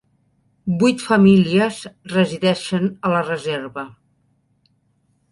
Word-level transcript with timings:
Vuit 0.83 1.01
famílies 1.09 1.75
resideixen 2.13 2.87
a 3.09 3.11
la 3.15 3.21
reserva. 3.27 3.83